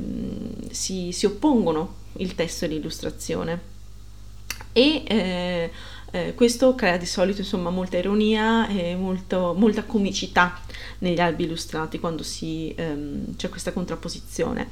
si, 0.70 1.12
si, 1.12 1.26
oppongono 1.26 1.94
il 2.18 2.34
testo 2.34 2.64
e 2.64 2.68
l'illustrazione. 2.68 3.74
E 4.72 5.04
eh, 5.06 5.70
eh, 6.10 6.34
questo 6.34 6.74
crea 6.74 6.96
di 6.96 7.06
solito 7.06 7.40
insomma, 7.40 7.70
molta 7.70 7.96
ironia 7.96 8.68
e 8.68 8.94
molto, 8.94 9.54
molta 9.56 9.84
comicità 9.84 10.60
negli 10.98 11.20
albi 11.20 11.44
illustrati 11.44 11.98
quando 11.98 12.22
si, 12.22 12.72
ehm, 12.76 13.36
c'è 13.36 13.48
questa 13.48 13.72
contrapposizione. 13.72 14.68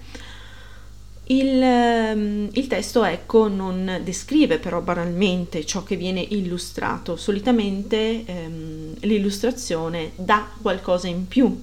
Il, 1.27 1.63
ehm, 1.63 2.51
il, 2.53 2.67
testo 2.67 3.03
ecco 3.03 3.49
non 3.49 4.01
descrive 4.05 4.59
però 4.59 4.83
banalmente 4.83 5.65
ciò 5.65 5.83
che 5.83 5.97
viene 5.97 6.21
illustrato, 6.21 7.17
solitamente 7.17 8.25
ehm, 8.27 8.95
l'illustrazione 9.01 10.13
dà 10.17 10.47
qualcosa 10.61 11.09
in 11.09 11.27
più, 11.27 11.59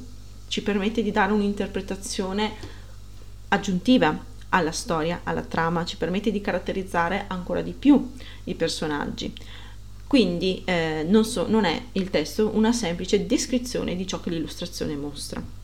ci 0.47 0.63
permette 0.63 1.03
di 1.03 1.11
dare 1.11 1.31
un'interpretazione 1.31 2.53
aggiuntiva 3.49 4.29
alla 4.49 4.71
storia, 4.71 5.21
alla 5.23 5.43
trama, 5.43 5.85
ci 5.85 5.97
permette 5.97 6.31
di 6.31 6.41
caratterizzare 6.41 7.25
ancora 7.27 7.61
di 7.61 7.73
più 7.73 8.13
i 8.45 8.55
personaggi. 8.55 9.31
Quindi 10.07 10.63
eh, 10.65 11.05
non, 11.07 11.23
so, 11.23 11.47
non 11.47 11.65
è 11.65 11.81
il 11.93 12.09
testo 12.09 12.49
una 12.53 12.73
semplice 12.73 13.27
descrizione 13.27 13.95
di 13.95 14.07
ciò 14.07 14.19
che 14.19 14.31
l'illustrazione 14.31 14.95
mostra. 14.95 15.60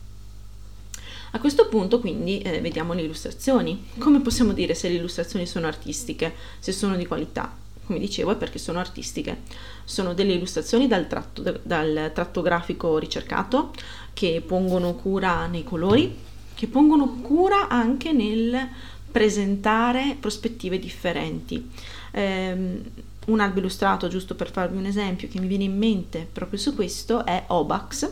A 1.32 1.40
questo 1.40 1.68
punto 1.68 2.00
quindi 2.00 2.40
eh, 2.40 2.60
vediamo 2.60 2.94
le 2.94 3.02
illustrazioni. 3.02 3.86
Come 3.98 4.20
possiamo 4.20 4.52
dire 4.52 4.74
se 4.74 4.88
le 4.88 4.94
illustrazioni 4.94 5.46
sono 5.46 5.66
artistiche, 5.66 6.34
se 6.58 6.72
sono 6.72 6.96
di 6.96 7.06
qualità? 7.06 7.54
Come 7.84 7.98
dicevo 7.98 8.32
è 8.32 8.36
perché 8.36 8.58
sono 8.58 8.78
artistiche. 8.78 9.42
Sono 9.84 10.14
delle 10.14 10.34
illustrazioni 10.34 10.86
dal 10.86 11.06
tratto, 11.06 11.42
dal 11.62 12.10
tratto 12.14 12.42
grafico 12.42 12.98
ricercato 12.98 13.72
che 14.12 14.42
pongono 14.46 14.94
cura 14.94 15.46
nei 15.46 15.64
colori, 15.64 16.14
che 16.54 16.66
pongono 16.66 17.20
cura 17.20 17.68
anche 17.68 18.12
nel 18.12 18.68
presentare 19.10 20.16
prospettive 20.18 20.78
differenti. 20.78 21.70
Um, 22.12 22.80
un 23.26 23.40
albo 23.40 23.58
illustrato, 23.58 24.08
giusto 24.08 24.34
per 24.34 24.50
farvi 24.50 24.76
un 24.76 24.86
esempio, 24.86 25.28
che 25.28 25.40
mi 25.40 25.46
viene 25.46 25.64
in 25.64 25.76
mente 25.76 26.26
proprio 26.30 26.58
su 26.58 26.74
questo 26.74 27.24
è 27.24 27.44
Obax, 27.48 28.10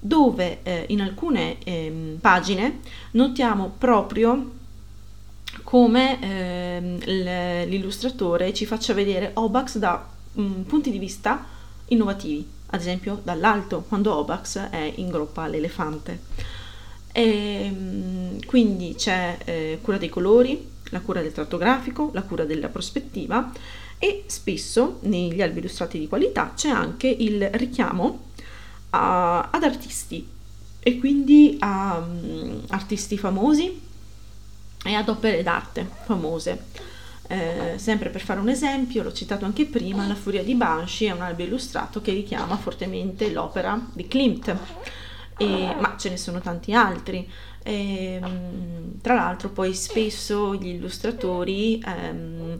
dove 0.00 0.60
eh, 0.62 0.86
in 0.88 1.02
alcune 1.02 1.58
eh, 1.62 2.16
pagine 2.18 2.80
notiamo 3.12 3.74
proprio 3.76 4.58
come 5.62 6.20
eh, 6.20 7.66
l'illustratore 7.66 8.54
ci 8.54 8.64
faccia 8.64 8.94
vedere 8.94 9.32
Obax 9.34 9.76
da 9.76 10.08
mh, 10.32 10.42
mm, 10.42 10.62
punti 10.62 10.90
di 10.90 10.98
vista 10.98 11.44
innovativi, 11.88 12.48
ad 12.66 12.80
esempio 12.80 13.20
dall'alto, 13.22 13.84
quando 13.86 14.14
Obax 14.14 14.70
è 14.70 14.92
in 14.96 15.10
groppa 15.10 15.42
all'elefante. 15.42 16.20
E, 17.12 17.68
mh, 17.68 17.74
mm, 17.74 18.38
quindi 18.46 18.94
c'è 18.94 19.36
eh, 19.44 19.78
cura 19.82 19.98
dei 19.98 20.08
colori, 20.08 20.68
la 20.90 21.00
cura 21.00 21.20
del 21.20 21.32
tratto 21.32 21.58
grafico, 21.58 22.10
la 22.14 22.22
cura 22.22 22.44
della 22.44 22.68
prospettiva 22.68 23.52
e 23.98 24.24
spesso 24.26 24.98
negli 25.02 25.42
albi 25.42 25.58
illustrati 25.58 25.98
di 25.98 26.08
qualità 26.08 26.54
c'è 26.56 26.70
anche 26.70 27.06
il 27.06 27.50
richiamo 27.50 28.28
a, 28.90 29.50
ad 29.50 29.62
artisti 29.62 30.26
e 30.82 30.98
quindi 30.98 31.56
a 31.60 31.98
um, 31.98 32.62
artisti 32.68 33.18
famosi 33.18 33.80
e 34.84 34.94
ad 34.94 35.08
opere 35.08 35.42
d'arte 35.42 35.88
famose. 36.04 36.64
Eh, 37.28 37.74
sempre 37.78 38.08
per 38.08 38.22
fare 38.22 38.40
un 38.40 38.48
esempio, 38.48 39.04
l'ho 39.04 39.12
citato 39.12 39.44
anche 39.44 39.66
prima, 39.66 40.06
La 40.06 40.16
Furia 40.16 40.42
di 40.42 40.54
Banshee 40.54 41.08
è 41.08 41.12
un 41.12 41.20
albo 41.20 41.42
illustrato 41.42 42.00
che 42.00 42.12
richiama 42.12 42.56
fortemente 42.56 43.30
l'opera 43.30 43.80
di 43.92 44.08
Klimt, 44.08 44.56
e, 45.36 45.74
ma 45.78 45.94
ce 45.96 46.08
ne 46.10 46.16
sono 46.16 46.40
tanti 46.40 46.72
altri. 46.72 47.30
E, 47.62 48.18
ehm, 48.20 49.00
tra 49.00 49.14
l'altro 49.14 49.50
poi 49.50 49.74
spesso 49.74 50.56
gli 50.56 50.68
illustratori 50.68 51.80
ehm, 51.84 52.58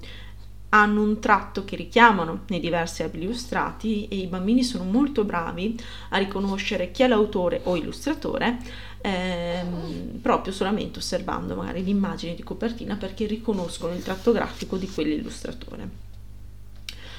hanno 0.71 1.03
un 1.03 1.19
tratto 1.19 1.65
che 1.65 1.77
richiamano 1.77 2.43
nei 2.49 2.61
diversi 2.61 3.03
albi 3.03 3.23
illustrati 3.23 4.07
e 4.09 4.17
i 4.17 4.27
bambini 4.27 4.63
sono 4.63 4.85
molto 4.85 5.25
bravi 5.25 5.79
a 6.11 6.19
riconoscere 6.19 6.91
chi 6.93 7.03
è 7.03 7.09
l'autore 7.09 7.61
o 7.65 7.77
illustratore 7.77 8.59
ehm, 9.01 10.19
proprio 10.21 10.53
solamente 10.53 10.99
osservando 10.99 11.55
magari 11.57 11.83
l'immagine 11.83 12.35
di 12.35 12.43
copertina 12.43 12.97
perché 12.97 13.27
riconoscono 13.27 13.95
il 13.95 14.03
tratto 14.03 14.33
grafico 14.33 14.77
di 14.77 14.89
quell'illustratore. 14.89 16.09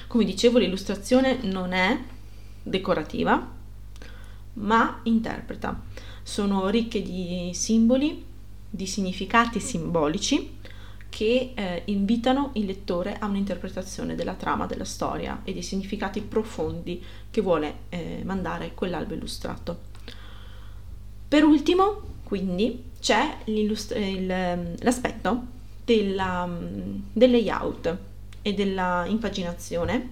Come 0.07 0.25
dicevo, 0.25 0.57
l'illustrazione 0.57 1.39
non 1.43 1.71
è 1.71 1.97
decorativa, 2.63 3.49
ma 4.53 4.99
interpreta. 5.03 5.81
Sono 6.21 6.67
ricche 6.69 7.01
di 7.01 7.51
simboli, 7.53 8.25
di 8.69 8.87
significati 8.87 9.59
simbolici 9.59 10.59
che 11.11 11.51
eh, 11.53 11.81
invitano 11.85 12.51
il 12.53 12.65
lettore 12.65 13.17
a 13.19 13.25
un'interpretazione 13.25 14.15
della 14.15 14.33
trama 14.33 14.65
della 14.65 14.85
storia 14.85 15.41
e 15.43 15.51
dei 15.51 15.61
significati 15.61 16.21
profondi 16.21 17.03
che 17.29 17.41
vuole 17.41 17.73
eh, 17.89 18.21
mandare 18.23 18.71
quell'albo 18.73 19.13
illustrato. 19.13 19.77
Per 21.27 21.43
ultimo, 21.43 22.01
quindi, 22.23 22.91
c'è 23.01 23.39
il, 23.45 23.77
ehm, 23.91 24.75
l'aspetto 24.79 25.43
della, 25.83 26.49
del 27.11 27.29
layout 27.29 27.97
e 28.41 28.53
della 28.53 29.03
impaginazione 29.05 30.11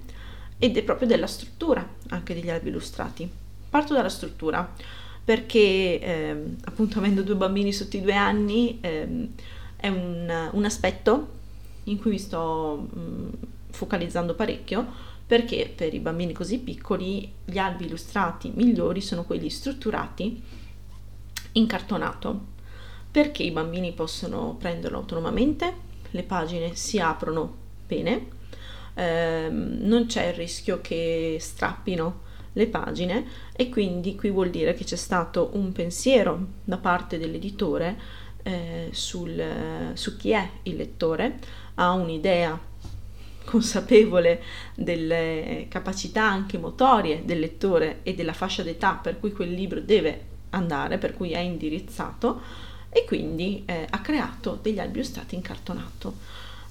ed 0.57 0.75
è 0.75 0.83
proprio 0.83 1.07
della 1.07 1.27
struttura 1.27 1.87
anche 2.09 2.33
degli 2.33 2.49
albi 2.49 2.69
illustrati. 2.69 3.29
Parto 3.69 3.93
dalla 3.93 4.09
struttura 4.09 4.69
perché 5.23 5.59
eh, 6.01 6.43
appunto 6.65 6.97
avendo 6.99 7.21
due 7.21 7.35
bambini 7.35 7.71
sotto 7.71 7.95
i 7.95 8.01
due 8.01 8.15
anni 8.15 8.79
eh, 8.81 9.29
è 9.79 9.87
un, 9.87 10.49
un 10.51 10.65
aspetto 10.65 11.37
in 11.85 11.99
cui 11.99 12.11
mi 12.11 12.19
sto 12.19 12.87
mh, 12.91 12.99
mm, 12.99 13.29
focalizzando 13.71 14.35
parecchio 14.35 14.85
perché 15.25 15.71
per 15.73 15.93
i 15.93 15.99
bambini 15.99 16.33
così 16.33 16.59
piccoli 16.59 17.31
gli 17.45 17.57
albi 17.57 17.85
illustrati 17.85 18.51
migliori 18.55 18.99
sono 18.99 19.23
quelli 19.23 19.49
strutturati 19.49 20.41
in 21.53 21.67
cartonato 21.67 22.57
perché 23.11 23.43
i 23.43 23.51
bambini 23.51 23.93
possono 23.93 24.55
prenderlo 24.57 24.97
autonomamente, 24.97 25.73
le 26.11 26.23
pagine 26.23 26.75
si 26.75 26.99
aprono 26.99 27.55
bene, 27.87 28.27
ehm, 28.93 29.79
non 29.81 30.05
c'è 30.05 30.27
il 30.27 30.33
rischio 30.33 30.79
che 30.81 31.37
strappino 31.39 32.27
le 32.53 32.67
pagine 32.67 33.25
e 33.53 33.69
quindi 33.69 34.15
qui 34.15 34.29
vuol 34.29 34.49
dire 34.49 34.73
che 34.73 34.83
c'è 34.83 34.95
stato 34.95 35.51
un 35.53 35.71
pensiero 35.71 36.45
da 36.63 36.77
parte 36.77 37.17
dell'editore 37.17 37.97
eh, 38.43 38.89
sul, 38.91 39.91
su 39.93 40.17
chi 40.17 40.31
è 40.31 40.49
il 40.63 40.75
lettore, 40.75 41.39
ha 41.75 41.91
un'idea 41.91 42.67
consapevole 43.45 44.41
delle 44.75 45.65
capacità 45.69 46.23
anche 46.23 46.59
motorie 46.59 47.23
del 47.25 47.39
lettore 47.39 48.01
e 48.03 48.13
della 48.13 48.33
fascia 48.33 48.61
d'età 48.61 48.93
per 48.93 49.19
cui 49.19 49.31
quel 49.31 49.51
libro 49.51 49.79
deve 49.79 50.27
andare, 50.51 50.99
per 50.99 51.15
cui 51.15 51.31
è 51.31 51.39
indirizzato 51.39 52.41
e 52.89 53.05
quindi 53.05 53.63
eh, 53.65 53.87
ha 53.89 54.01
creato 54.01 54.59
degli 54.61 54.79
albi 54.79 54.99
illustrati 54.99 55.35
in 55.35 55.41
cartonato. 55.41 56.15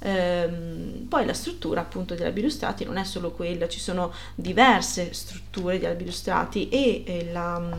Ehm, 0.01 1.07
poi 1.09 1.27
la 1.27 1.35
struttura 1.35 1.81
appunto 1.81 2.15
degli 2.15 2.27
albi 2.27 2.41
illustrati 2.41 2.85
non 2.85 2.97
è 2.97 3.05
solo 3.05 3.33
quella, 3.33 3.69
ci 3.69 3.81
sono 3.81 4.13
diverse 4.35 5.13
strutture 5.13 5.79
di 5.79 5.87
albi 5.87 6.05
illustrati 6.05 6.69
e 6.69 7.03
eh, 7.05 7.33
la 7.33 7.77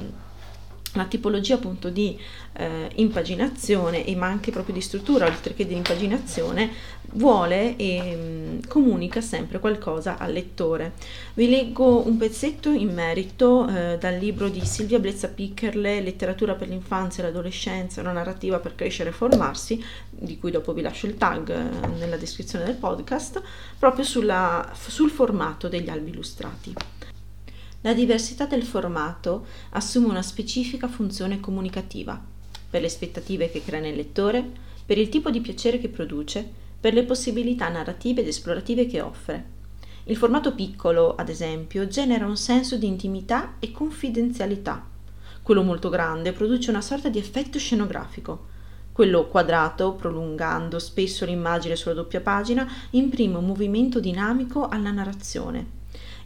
la 0.93 1.05
tipologia 1.05 1.55
appunto 1.55 1.89
di 1.89 2.17
eh, 2.53 2.89
impaginazione 2.95 4.05
e 4.05 4.15
ma 4.15 4.27
anche 4.27 4.51
proprio 4.51 4.73
di 4.73 4.81
struttura 4.81 5.25
oltre 5.25 5.53
che 5.53 5.67
di 5.67 5.75
impaginazione 5.75 6.71
vuole 7.13 7.75
e 7.75 8.01
mh, 8.01 8.19
mm, 8.19 8.59
comunica 8.67 9.21
sempre 9.21 9.59
qualcosa 9.59 10.17
al 10.17 10.31
lettore. 10.31 10.93
Vi 11.33 11.49
leggo 11.49 12.05
un 12.07 12.17
pezzetto 12.17 12.69
in 12.69 12.93
merito 12.93 13.67
eh, 13.67 13.97
dal 13.99 14.17
libro 14.17 14.49
di 14.49 14.63
Silvia 14.65 14.99
Blezza 14.99 15.27
Piccherle, 15.29 16.01
Letteratura 16.01 16.55
per 16.55 16.67
l'infanzia 16.67 17.23
e 17.23 17.27
l'adolescenza, 17.27 18.01
una 18.01 18.11
narrativa 18.11 18.59
per 18.59 18.75
crescere 18.75 19.09
e 19.09 19.13
formarsi, 19.13 19.83
di 20.09 20.37
cui 20.37 20.51
dopo 20.51 20.73
vi 20.73 20.81
lascio 20.81 21.05
il 21.05 21.17
tag 21.17 21.49
eh, 21.49 21.87
nella 21.97 22.17
descrizione 22.17 22.65
del 22.65 22.75
podcast, 22.75 23.41
proprio 23.77 24.03
sulla, 24.03 24.71
sul 24.75 25.09
formato 25.09 25.67
degli 25.67 25.89
albi 25.89 26.11
illustrati. 26.11 26.73
La 27.81 27.93
diversità 27.93 28.45
del 28.45 28.63
formato 28.63 29.45
assume 29.69 30.07
una 30.07 30.21
specifica 30.21 30.89
funzione 30.89 31.39
comunicativa, 31.39 32.21
per 32.69 32.81
le 32.81 32.87
aspettative 32.87 33.49
che 33.49 33.63
crea 33.63 33.79
nel 33.79 33.95
lettore, 33.95 34.45
per 34.85 34.97
il 34.97 35.07
tipo 35.07 35.29
di 35.29 35.39
piacere 35.39 35.79
che 35.79 35.87
produce, 35.87 36.45
per 36.77 36.93
le 36.93 37.05
possibilità 37.05 37.69
narrative 37.69 38.19
ed 38.19 38.27
esplorative 38.27 38.85
che 38.85 38.99
offre. 38.99 39.45
Il 40.03 40.17
formato 40.17 40.53
piccolo, 40.53 41.15
ad 41.15 41.29
esempio, 41.29 41.87
genera 41.87 42.25
un 42.25 42.35
senso 42.35 42.75
di 42.75 42.85
intimità 42.85 43.55
e 43.59 43.71
confidenzialità. 43.71 44.85
Quello 45.41 45.63
molto 45.63 45.87
grande 45.87 46.33
produce 46.33 46.71
una 46.71 46.81
sorta 46.81 47.07
di 47.07 47.17
effetto 47.17 47.57
scenografico. 47.59 48.47
Quello 48.91 49.27
quadrato, 49.27 49.93
prolungando 49.93 50.79
spesso 50.79 51.23
l'immagine 51.23 51.77
sulla 51.77 51.93
doppia 51.93 52.19
pagina, 52.19 52.69
imprime 52.89 53.37
un 53.37 53.45
movimento 53.45 54.01
dinamico 54.01 54.67
alla 54.67 54.91
narrazione 54.91 55.77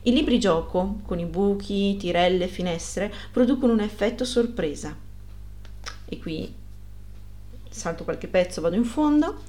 i 0.03 0.13
libri 0.13 0.39
gioco, 0.39 0.99
con 1.05 1.19
i 1.19 1.25
buchi, 1.25 1.97
tirelle, 1.97 2.47
finestre, 2.47 3.13
producono 3.31 3.73
un 3.73 3.79
effetto 3.79 4.25
sorpresa. 4.25 4.95
E 6.05 6.19
qui 6.19 6.53
salto 7.69 8.03
qualche 8.03 8.27
pezzo, 8.27 8.61
vado 8.61 8.75
in 8.75 8.85
fondo. 8.85 9.41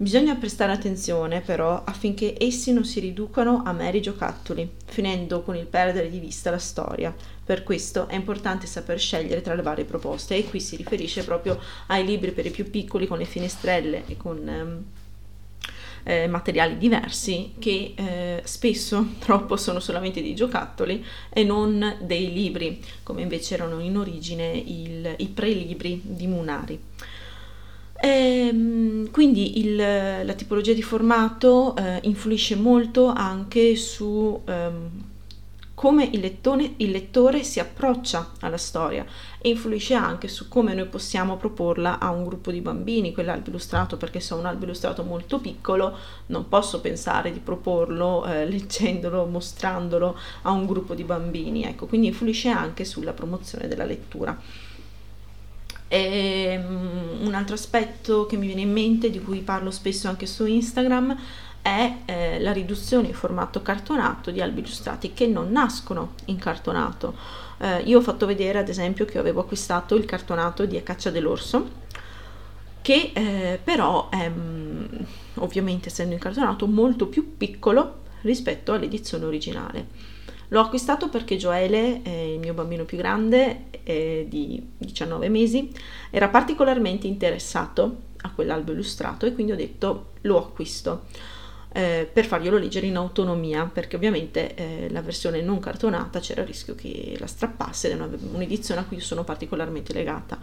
Bisogna 0.00 0.36
prestare 0.36 0.70
attenzione 0.70 1.40
però 1.40 1.82
affinché 1.82 2.36
essi 2.38 2.72
non 2.72 2.84
si 2.84 3.00
riducano 3.00 3.62
a 3.64 3.72
meri 3.72 4.00
giocattoli, 4.00 4.70
finendo 4.84 5.42
con 5.42 5.56
il 5.56 5.66
perdere 5.66 6.08
di 6.08 6.20
vista 6.20 6.50
la 6.50 6.58
storia. 6.58 7.12
Per 7.44 7.64
questo 7.64 8.06
è 8.06 8.14
importante 8.14 8.68
saper 8.68 9.00
scegliere 9.00 9.40
tra 9.40 9.54
le 9.54 9.62
varie 9.62 9.84
proposte 9.84 10.36
e 10.36 10.44
qui 10.48 10.60
si 10.60 10.76
riferisce 10.76 11.24
proprio 11.24 11.58
ai 11.88 12.04
libri 12.04 12.30
per 12.30 12.46
i 12.46 12.50
più 12.50 12.70
piccoli 12.70 13.08
con 13.08 13.18
le 13.18 13.24
finestrelle 13.24 14.04
e 14.06 14.16
con 14.16 14.48
ehm, 14.48 14.84
eh, 16.08 16.26
materiali 16.26 16.78
diversi 16.78 17.52
che 17.58 17.92
eh, 17.94 18.40
spesso 18.44 19.08
troppo 19.20 19.58
sono 19.58 19.78
solamente 19.78 20.22
dei 20.22 20.34
giocattoli 20.34 21.04
e 21.28 21.44
non 21.44 21.98
dei 22.00 22.32
libri, 22.32 22.82
come 23.02 23.20
invece 23.20 23.54
erano 23.54 23.78
in 23.80 23.98
origine 23.98 24.56
il, 24.56 25.14
i 25.18 25.28
prelibri 25.28 26.00
di 26.02 26.26
Munari. 26.26 26.80
E, 28.00 28.08
ehm, 28.08 29.10
quindi 29.10 29.58
il, 29.58 29.76
la 29.76 30.32
tipologia 30.32 30.72
di 30.72 30.82
formato 30.82 31.76
eh, 31.76 31.98
influisce 32.04 32.56
molto 32.56 33.08
anche 33.08 33.76
su 33.76 34.40
ehm, 34.46 34.90
come 35.78 36.08
il 36.10 36.18
lettore, 36.18 36.72
il 36.78 36.90
lettore, 36.90 37.44
si 37.44 37.60
approccia 37.60 38.32
alla 38.40 38.56
storia 38.56 39.06
e 39.40 39.48
influisce 39.48 39.94
anche 39.94 40.26
su 40.26 40.48
come 40.48 40.74
noi 40.74 40.86
possiamo 40.86 41.36
proporla 41.36 42.00
a 42.00 42.10
un 42.10 42.24
gruppo 42.24 42.50
di 42.50 42.60
bambini, 42.60 43.12
quell'albo 43.12 43.50
illustrato, 43.50 43.96
perché 43.96 44.18
se 44.18 44.34
ho 44.34 44.38
un 44.38 44.46
albo 44.46 44.64
illustrato 44.64 45.04
molto 45.04 45.38
piccolo 45.38 45.96
non 46.26 46.48
posso 46.48 46.80
pensare 46.80 47.30
di 47.30 47.38
proporlo 47.38 48.24
eh, 48.26 48.44
leggendolo, 48.50 49.24
mostrandolo 49.26 50.18
a 50.42 50.50
un 50.50 50.66
gruppo 50.66 50.94
di 50.94 51.04
bambini, 51.04 51.62
ecco, 51.62 51.86
quindi 51.86 52.08
influisce 52.08 52.48
anche 52.48 52.84
sulla 52.84 53.12
promozione 53.12 53.68
della 53.68 53.84
lettura. 53.84 54.36
E, 55.86 56.60
um, 56.60 57.24
un 57.24 57.34
altro 57.34 57.54
aspetto 57.54 58.26
che 58.26 58.36
mi 58.36 58.46
viene 58.46 58.62
in 58.62 58.72
mente, 58.72 59.10
di 59.10 59.22
cui 59.22 59.42
parlo 59.42 59.70
spesso 59.70 60.08
anche 60.08 60.26
su 60.26 60.44
Instagram, 60.44 61.16
è 61.68 61.96
eh, 62.06 62.40
la 62.40 62.52
riduzione 62.52 63.08
in 63.08 63.14
formato 63.14 63.60
cartonato 63.60 64.30
di 64.30 64.40
albi 64.40 64.60
illustrati 64.60 65.12
che 65.12 65.26
non 65.26 65.50
nascono 65.50 66.14
in 66.26 66.38
cartonato. 66.38 67.14
Eh, 67.58 67.82
io 67.82 67.98
ho 67.98 68.00
fatto 68.00 68.24
vedere 68.24 68.58
ad 68.58 68.70
esempio 68.70 69.04
che 69.04 69.18
avevo 69.18 69.40
acquistato 69.40 69.94
il 69.94 70.06
cartonato 70.06 70.64
di 70.64 70.78
A 70.78 70.82
Caccia 70.82 71.10
dell'Orso, 71.10 71.86
che 72.80 73.10
eh, 73.12 73.60
però 73.62 74.08
è 74.08 74.30
mm, 74.30 74.84
ovviamente 75.34 75.88
essendo 75.88 76.14
incartonato 76.14 76.66
molto 76.66 77.06
più 77.06 77.36
piccolo 77.36 78.04
rispetto 78.22 78.72
all'edizione 78.72 79.26
originale. 79.26 80.16
L'ho 80.48 80.62
acquistato 80.62 81.10
perché 81.10 81.36
Joele, 81.36 82.00
eh, 82.02 82.32
il 82.32 82.38
mio 82.38 82.54
bambino 82.54 82.86
più 82.86 82.96
grande 82.96 83.64
eh, 83.82 84.24
di 84.26 84.70
19 84.78 85.28
mesi, 85.28 85.70
era 86.08 86.28
particolarmente 86.28 87.06
interessato 87.06 88.06
a 88.22 88.30
quell'albo 88.32 88.72
illustrato 88.72 89.26
e 89.26 89.34
quindi 89.34 89.52
ho 89.52 89.56
detto 89.56 90.12
lo 90.22 90.38
acquisto 90.38 91.04
eh, 91.72 92.08
per 92.10 92.24
farglielo 92.24 92.56
leggere 92.56 92.86
in 92.86 92.96
autonomia, 92.96 93.64
perché 93.66 93.96
ovviamente 93.96 94.54
eh, 94.54 94.88
la 94.90 95.02
versione 95.02 95.42
non 95.42 95.60
cartonata 95.60 96.20
c'era 96.20 96.40
il 96.40 96.46
rischio 96.46 96.74
che 96.74 97.16
la 97.18 97.26
strappasse, 97.26 97.90
ed 97.90 98.00
è 98.00 98.18
un'edizione 98.32 98.80
a 98.80 98.84
cui 98.84 99.00
sono 99.00 99.24
particolarmente 99.24 99.92
legata. 99.92 100.38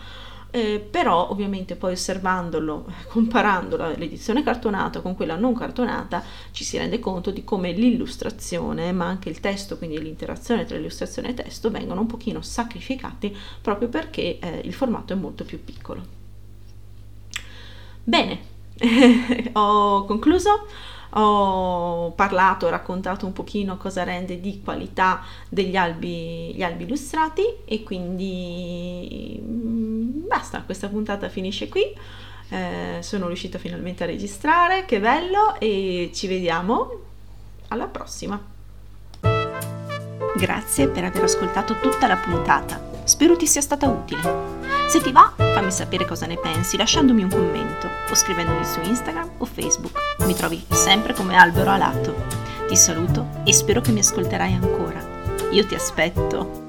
Eh, 0.52 0.80
però 0.80 1.32
ovviamente 1.32 1.76
poi 1.76 1.94
osservandolo, 1.94 2.86
comparando 3.10 3.76
l'edizione 3.98 4.42
cartonata 4.44 5.02
con 5.02 5.16
quella 5.16 5.36
non 5.36 5.54
cartonata, 5.54 6.24
ci 6.52 6.64
si 6.64 6.78
rende 6.78 7.00
conto 7.00 7.32
di 7.32 7.44
come 7.44 7.72
l'illustrazione, 7.72 8.94
ma 8.94 9.06
anche 9.06 9.28
il 9.28 9.42
testo, 9.42 9.78
quindi 9.78 10.02
l'interazione 10.02 10.64
tra 10.64 10.78
illustrazione 10.78 11.30
e 11.30 11.34
testo, 11.34 11.72
vengono 11.72 12.02
un 12.02 12.08
pochino 12.08 12.42
sacrificati 12.42 13.36
proprio 13.62 13.90
perché 13.90 14.40
eh, 14.40 14.62
il 14.64 14.74
formato 14.74 15.12
è 15.12 15.16
molto 15.18 15.44
più 15.44 15.62
piccolo. 15.62 16.24
Bene, 18.04 18.40
ho 19.54 20.06
concluso 20.06 20.68
ho 21.18 22.12
parlato, 22.12 22.66
ho 22.66 22.70
raccontato 22.70 23.26
un 23.26 23.34
pochino 23.34 23.78
cosa 23.78 24.04
rende 24.04 24.40
di 24.42 24.62
qualità 24.64 25.22
degli 25.48 25.76
albi, 25.76 26.54
gli 26.54 26.64
albi 26.64 26.84
illustrati 26.84 27.44
e 27.64 27.84
quindi 27.84 29.40
mm, 29.42 30.28
basta, 30.28 30.64
questa 30.64 30.88
puntata 30.88 31.30
finisce 31.30 31.70
qui. 31.70 31.84
Eh, 32.50 33.00
sono 33.02 33.28
riuscita 33.28 33.58
finalmente 33.58 34.04
a 34.04 34.08
registrare, 34.08 34.86
che 34.86 35.00
bello 35.00 35.56
e 35.60 36.12
ci 36.14 36.28
vediamo 36.28 36.90
alla 37.70 37.88
prossima. 37.88 38.54
Grazie 40.38 40.90
per 40.90 41.06
aver 41.06 41.24
ascoltato 41.24 41.80
tutta 41.80 42.08
la 42.08 42.18
puntata. 42.18 42.94
Spero 43.06 43.38
ti 43.38 43.48
sia 43.48 43.62
stata 43.62 43.88
utile. 43.88 44.65
Se 44.88 45.02
ti 45.02 45.12
va, 45.12 45.34
fammi 45.36 45.72
sapere 45.72 46.06
cosa 46.06 46.26
ne 46.26 46.38
pensi 46.38 46.78
lasciandomi 46.78 47.24
un 47.24 47.30
commento 47.30 47.90
o 48.10 48.16
scrivendomi 48.16 48.64
su 48.64 48.80
Instagram 48.82 49.32
o 49.40 49.46
Facebook. 49.46 49.98
Mi 50.26 50.36
trovi 50.36 50.64
sempre 50.70 51.14
come 51.14 51.36
albero 51.36 51.72
alato. 51.72 52.16
Ti 52.68 52.76
saluto 52.76 53.28
e 53.44 53.54
spero 53.54 53.82
che 53.82 53.92
mi 53.92 54.00
ascolterai 54.00 54.54
ancora. 54.54 55.04
Io 55.52 55.66
ti 55.66 55.76
aspetto. 55.76 56.65